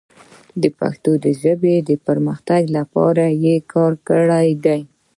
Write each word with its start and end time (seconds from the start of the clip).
د 0.61 0.63
پښتو 0.79 1.11
ژبې 1.41 1.75
د 1.89 1.91
پرمختګ 2.07 2.61
لپاره 2.77 3.25
یې 3.43 3.55
کار 3.73 3.93
کړی 4.07 4.49
دی. 4.65 4.81